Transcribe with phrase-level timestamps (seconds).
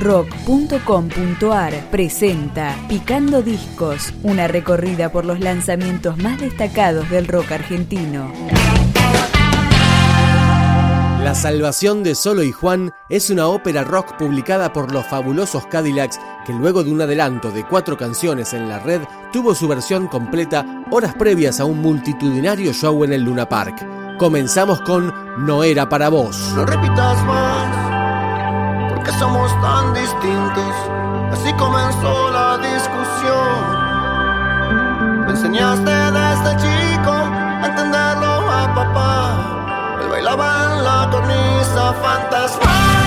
[0.00, 8.32] rock.com.ar presenta Picando Discos, una recorrida por los lanzamientos más destacados del rock argentino.
[11.22, 16.18] La Salvación de Solo y Juan es una ópera rock publicada por los fabulosos Cadillacs
[16.46, 20.82] que luego de un adelanto de cuatro canciones en la red tuvo su versión completa
[20.90, 24.16] horas previas a un multitudinario show en el Luna Park.
[24.18, 25.14] Comenzamos con
[25.46, 26.52] No era para vos.
[26.56, 27.79] No repitas más,
[29.20, 30.74] somos tan distintos.
[31.30, 33.52] Así comenzó la discusión.
[35.26, 37.12] Me enseñaste desde chico
[37.62, 39.18] a entenderlo a papá.
[40.02, 42.99] Él bailaba en la cornisa fantasma.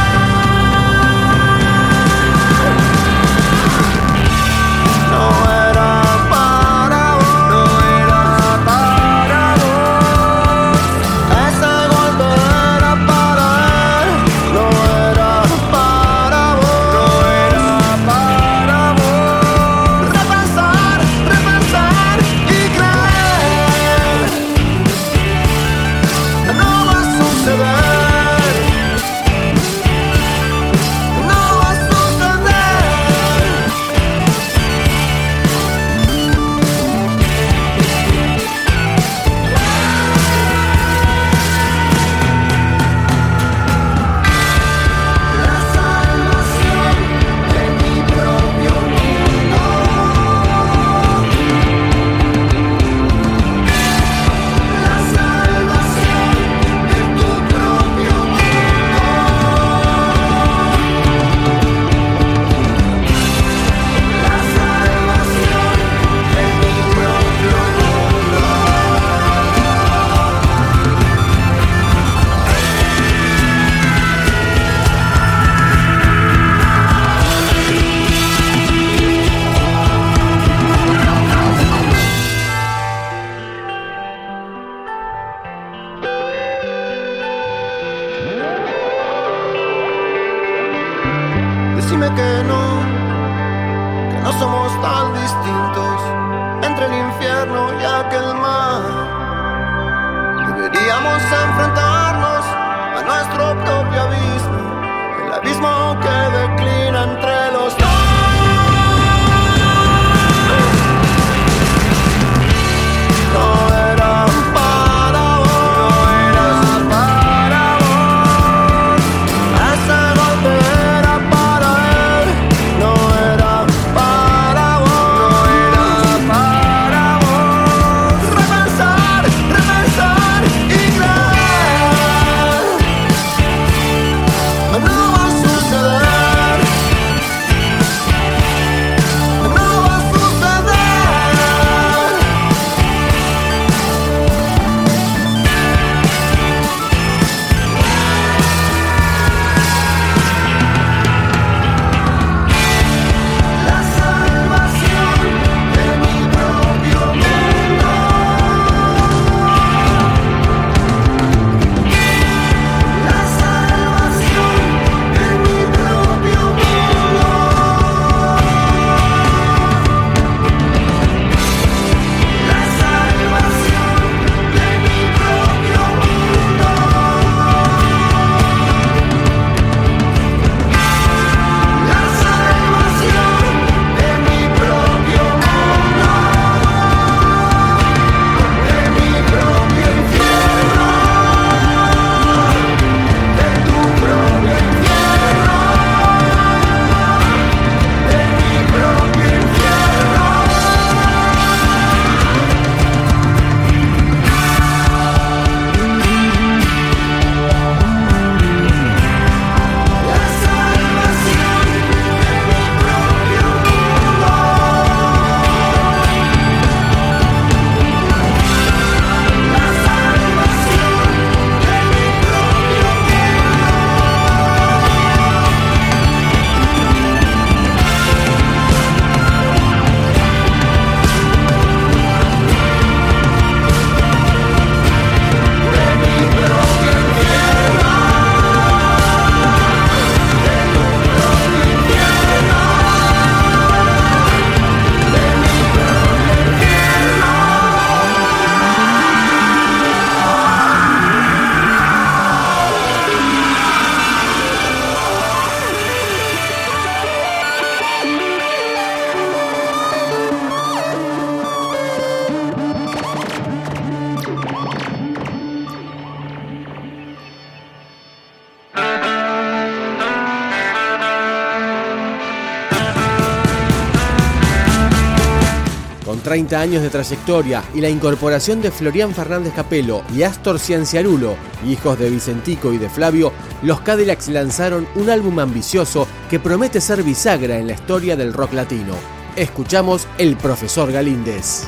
[276.34, 282.00] 30 años de trayectoria y la incorporación de Florian Fernández Capello y Astor Cianciarulo, hijos
[282.00, 283.32] de Vicentico y de Flavio,
[283.62, 288.54] los Cadillacs lanzaron un álbum ambicioso que promete ser bisagra en la historia del rock
[288.54, 288.96] latino.
[289.36, 291.66] Escuchamos El Profesor Galíndez.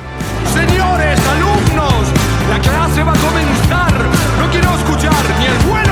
[0.52, 2.08] Señores alumnos,
[2.50, 3.94] la clase va a comenzar.
[4.40, 5.85] No quiero escuchar ni el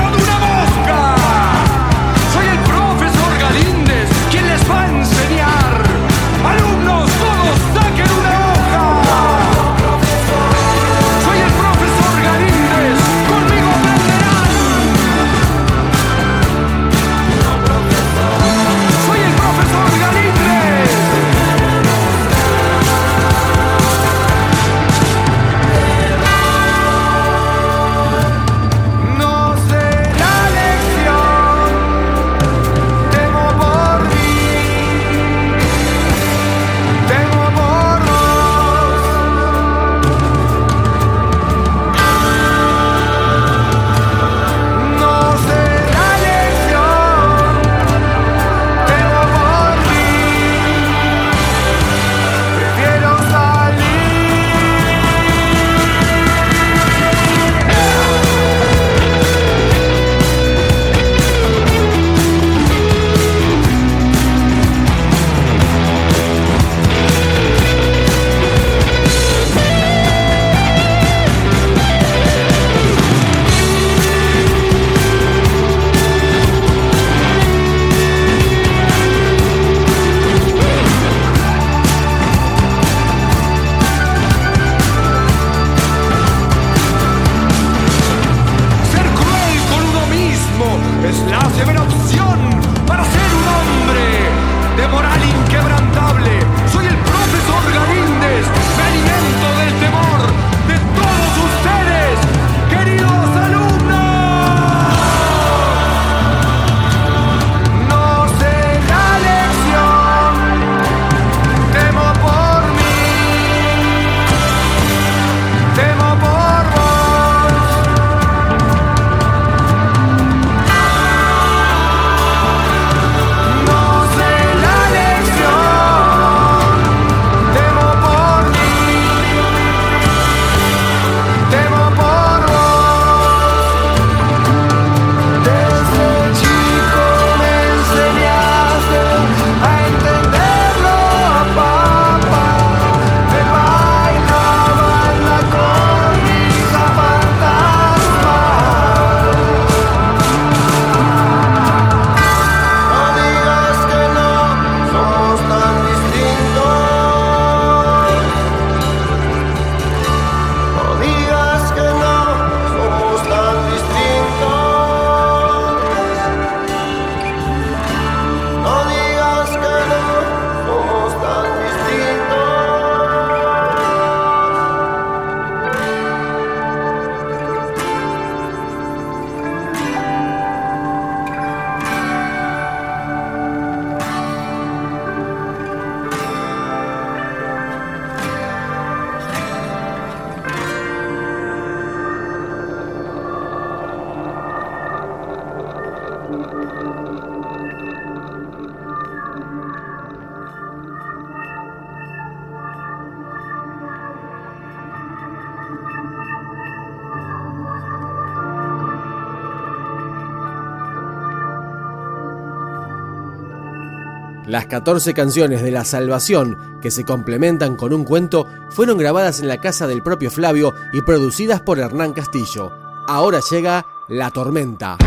[214.46, 219.48] Las 14 canciones de La Salvación, que se complementan con un cuento, fueron grabadas en
[219.48, 222.70] la casa del propio Flavio y producidas por Hernán Castillo.
[223.06, 224.98] Ahora llega La Tormenta.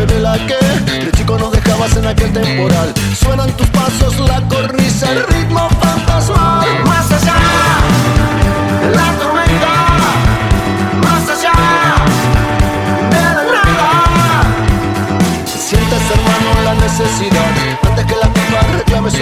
[0.00, 2.92] Nos revela que de chico nos dejabas en aquel temporal.
[3.18, 6.66] Suenan tus pasos, la cornisa, el ritmo fantasmal.
[6.84, 7.34] Más allá
[8.82, 9.72] de la tormenta.
[11.02, 11.52] Más allá
[13.10, 14.42] de la nada.
[15.46, 17.50] Sientes hermano la necesidad
[17.82, 19.16] Antes que la pipa reclame su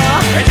[0.00, 0.49] star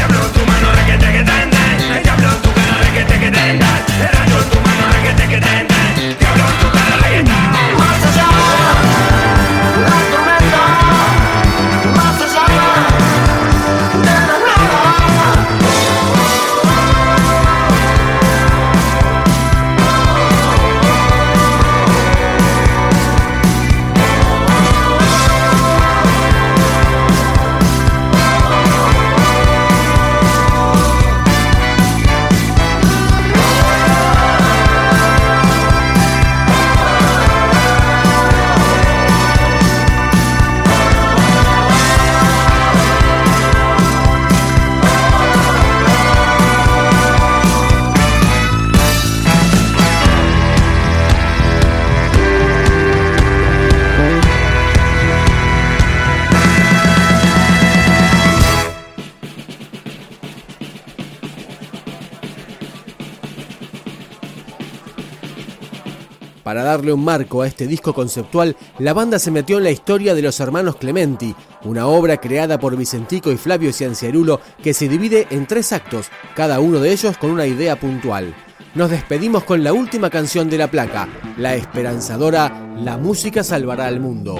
[66.50, 70.16] Para darle un marco a este disco conceptual, la banda se metió en la historia
[70.16, 75.28] de los hermanos Clementi, una obra creada por Vicentico y Flavio Cianciarulo que se divide
[75.30, 78.34] en tres actos, cada uno de ellos con una idea puntual.
[78.74, 84.00] Nos despedimos con la última canción de la placa, la esperanzadora La música salvará al
[84.00, 84.40] mundo.